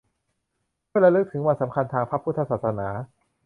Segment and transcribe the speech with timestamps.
[0.87, 2.87] เพื่อระลึกถึงวันสำคัญทางพระพุทธศาสนา